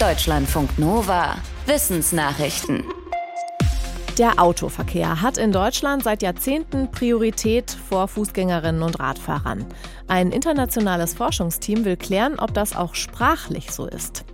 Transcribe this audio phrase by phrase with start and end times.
[0.00, 1.34] Deutschlandfunk Nova.
[1.66, 2.84] Wissensnachrichten.
[4.16, 9.66] Der Autoverkehr hat in Deutschland seit Jahrzehnten Priorität vor Fußgängerinnen und Radfahrern.
[10.06, 14.24] Ein internationales Forschungsteam will klären, ob das auch sprachlich so ist.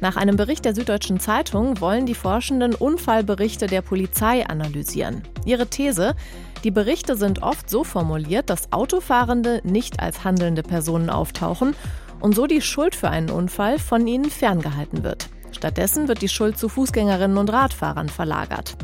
[0.00, 5.22] Nach einem Bericht der Süddeutschen Zeitung wollen die Forschenden Unfallberichte der Polizei analysieren.
[5.44, 6.14] Ihre These,
[6.62, 11.74] die Berichte sind oft so formuliert, dass Autofahrende nicht als handelnde Personen auftauchen
[12.20, 15.28] und so die Schuld für einen Unfall von ihnen ferngehalten wird.
[15.52, 18.76] Stattdessen wird die Schuld zu Fußgängerinnen und Radfahrern verlagert.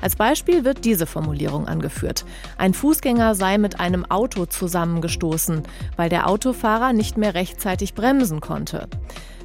[0.00, 2.24] Als Beispiel wird diese Formulierung angeführt.
[2.56, 5.62] Ein Fußgänger sei mit einem Auto zusammengestoßen,
[5.96, 8.88] weil der Autofahrer nicht mehr rechtzeitig bremsen konnte.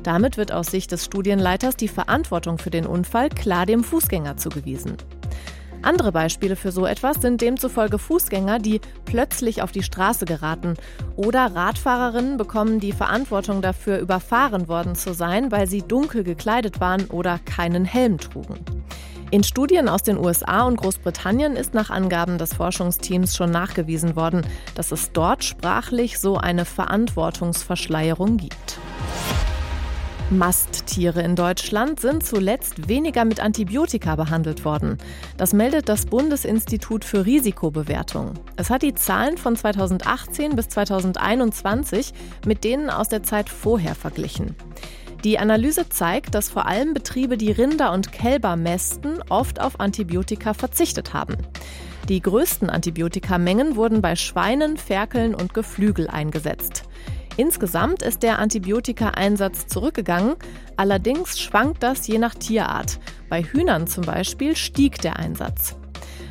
[0.02, 4.98] Damit wird aus Sicht des Studienleiters die Verantwortung für den Unfall klar dem Fußgänger zugewiesen.
[5.86, 10.74] Andere Beispiele für so etwas sind demzufolge Fußgänger, die plötzlich auf die Straße geraten
[11.16, 17.06] oder Radfahrerinnen bekommen die Verantwortung dafür, überfahren worden zu sein, weil sie dunkel gekleidet waren
[17.06, 18.60] oder keinen Helm trugen.
[19.30, 24.42] In Studien aus den USA und Großbritannien ist nach Angaben des Forschungsteams schon nachgewiesen worden,
[24.74, 28.80] dass es dort sprachlich so eine Verantwortungsverschleierung gibt.
[30.32, 34.98] Masttiere in Deutschland sind zuletzt weniger mit Antibiotika behandelt worden.
[35.38, 38.34] Das meldet das Bundesinstitut für Risikobewertung.
[38.56, 42.12] Es hat die Zahlen von 2018 bis 2021
[42.48, 44.56] mit denen aus der Zeit vorher verglichen.
[45.24, 50.56] Die Analyse zeigt, dass vor allem Betriebe, die Rinder und Kälber mästen, oft auf Antibiotika
[50.56, 51.38] verzichtet haben.
[52.10, 56.84] Die größten Antibiotikamengen wurden bei Schweinen, Ferkeln und Geflügel eingesetzt.
[57.38, 60.36] Insgesamt ist der Antibiotika-Einsatz zurückgegangen,
[60.78, 63.00] allerdings schwankt das je nach Tierart.
[63.30, 65.76] Bei Hühnern zum Beispiel stieg der Einsatz.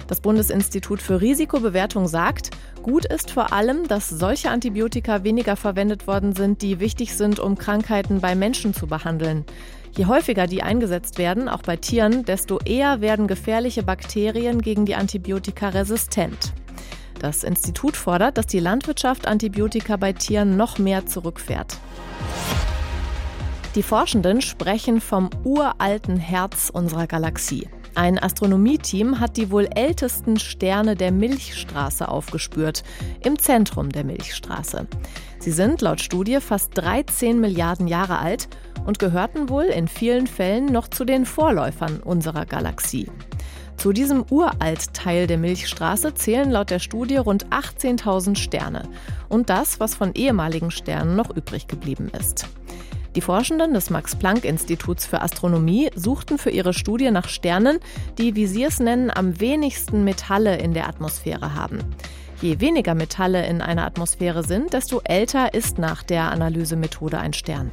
[0.06, 2.50] Das Bundesinstitut für Risikobewertung sagt,
[2.82, 7.56] gut ist vor allem, dass solche Antibiotika weniger verwendet worden sind, die wichtig sind, um
[7.56, 9.44] Krankheiten bei Menschen zu behandeln.
[9.96, 14.96] Je häufiger die eingesetzt werden, auch bei Tieren, desto eher werden gefährliche Bakterien gegen die
[14.96, 16.52] Antibiotika resistent.
[17.24, 21.78] Das Institut fordert, dass die Landwirtschaft Antibiotika bei Tieren noch mehr zurückfährt.
[23.74, 27.66] Die Forschenden sprechen vom uralten Herz unserer Galaxie.
[27.94, 32.84] Ein Astronomieteam hat die wohl ältesten Sterne der Milchstraße aufgespürt,
[33.22, 34.86] im Zentrum der Milchstraße.
[35.38, 38.48] Sie sind laut Studie fast 13 Milliarden Jahre alt
[38.84, 43.08] und gehörten wohl in vielen Fällen noch zu den Vorläufern unserer Galaxie.
[43.76, 48.88] Zu diesem Uralt-Teil der Milchstraße zählen laut der Studie rund 18.000 Sterne
[49.28, 52.46] und das, was von ehemaligen Sternen noch übrig geblieben ist.
[53.14, 57.78] Die Forschenden des Max-Planck-Instituts für Astronomie suchten für ihre Studie nach Sternen,
[58.18, 61.78] die, wie sie es nennen, am wenigsten Metalle in der Atmosphäre haben.
[62.42, 67.70] Je weniger Metalle in einer Atmosphäre sind, desto älter ist nach der Analysemethode ein Stern.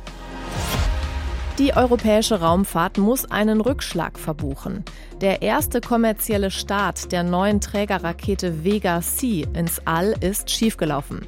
[1.59, 4.83] Die europäische Raumfahrt muss einen Rückschlag verbuchen.
[5.19, 11.27] Der erste kommerzielle Start der neuen Trägerrakete Vega C ins All ist schiefgelaufen.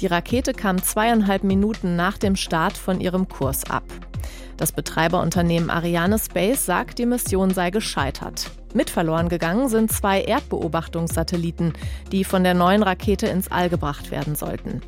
[0.00, 3.84] Die Rakete kam zweieinhalb Minuten nach dem Start von ihrem Kurs ab.
[4.56, 8.50] Das Betreiberunternehmen Ariane Space sagt, die Mission sei gescheitert.
[8.72, 11.74] Mit verloren gegangen sind zwei Erdbeobachtungssatelliten,
[12.12, 14.80] die von der neuen Rakete ins All gebracht werden sollten.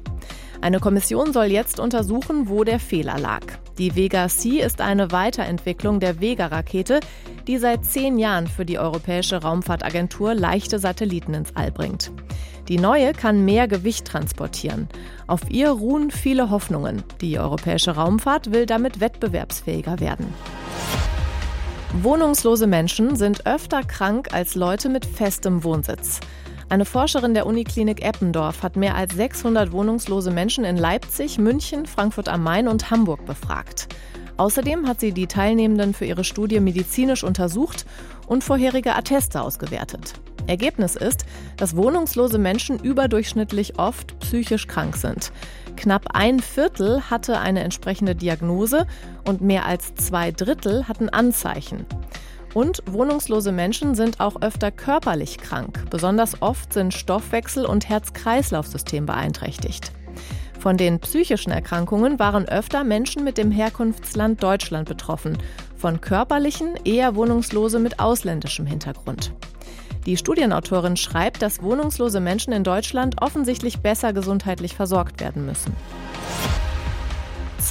[0.60, 3.42] Eine Kommission soll jetzt untersuchen, wo der Fehler lag.
[3.78, 7.00] Die Vega C ist eine Weiterentwicklung der Vega-Rakete,
[7.46, 12.10] die seit zehn Jahren für die Europäische Raumfahrtagentur leichte Satelliten ins All bringt.
[12.68, 14.88] Die neue kann mehr Gewicht transportieren.
[15.26, 17.04] Auf ihr ruhen viele Hoffnungen.
[17.20, 20.32] Die europäische Raumfahrt will damit wettbewerbsfähiger werden.
[22.02, 26.20] Wohnungslose Menschen sind öfter krank als Leute mit festem Wohnsitz.
[26.68, 32.28] Eine Forscherin der Uniklinik Eppendorf hat mehr als 600 wohnungslose Menschen in Leipzig, München, Frankfurt
[32.28, 33.86] am Main und Hamburg befragt.
[34.36, 37.86] Außerdem hat sie die Teilnehmenden für ihre Studie medizinisch untersucht
[38.26, 40.14] und vorherige Atteste ausgewertet.
[40.48, 41.24] Ergebnis ist,
[41.56, 45.30] dass wohnungslose Menschen überdurchschnittlich oft psychisch krank sind.
[45.76, 48.86] Knapp ein Viertel hatte eine entsprechende Diagnose
[49.24, 51.86] und mehr als zwei Drittel hatten Anzeichen.
[52.56, 55.84] Und wohnungslose Menschen sind auch öfter körperlich krank.
[55.90, 59.92] Besonders oft sind Stoffwechsel und Herz-Kreislauf-System beeinträchtigt.
[60.58, 65.36] Von den psychischen Erkrankungen waren öfter Menschen mit dem Herkunftsland Deutschland betroffen,
[65.76, 69.34] von körperlichen eher Wohnungslose mit ausländischem Hintergrund.
[70.06, 75.74] Die Studienautorin schreibt, dass wohnungslose Menschen in Deutschland offensichtlich besser gesundheitlich versorgt werden müssen.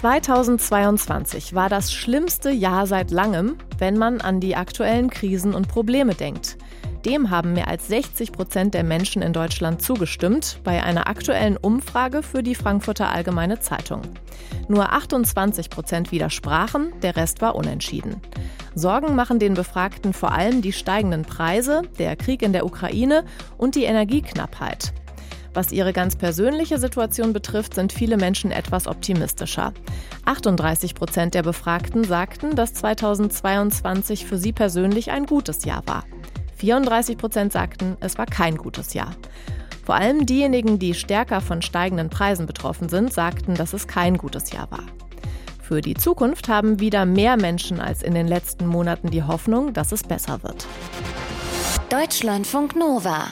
[0.06, 6.14] 2022 war das schlimmste Jahr seit langem, wenn man an die aktuellen Krisen und Probleme
[6.14, 6.58] denkt.
[7.08, 12.22] Dem haben mehr als 60 Prozent der Menschen in Deutschland zugestimmt, bei einer aktuellen Umfrage
[12.22, 14.04] für die Frankfurter Allgemeine Zeitung.
[14.68, 18.22] Nur 28 Prozent widersprachen, der Rest war unentschieden.
[18.76, 23.26] Sorgen machen den Befragten vor allem die steigenden Preise, der Krieg in der Ukraine
[23.58, 24.94] und die Energieknappheit.
[25.56, 29.74] Was ihre ganz persönliche Situation betrifft, sind viele Menschen etwas optimistischer.
[30.26, 36.04] 38 Prozent der Befragten sagten, dass 2022 für sie persönlich ein gutes Jahr war.
[36.58, 39.16] 34 Prozent sagten, es war kein gutes Jahr.
[39.86, 44.52] Vor allem diejenigen, die stärker von steigenden Preisen betroffen sind, sagten, dass es kein gutes
[44.52, 44.84] Jahr war.
[45.62, 49.94] Für die Zukunft haben wieder mehr Menschen als in den letzten Monaten die Hoffnung, dass
[49.94, 50.68] es besser wird.
[51.90, 53.32] Deutschlandfunk Nova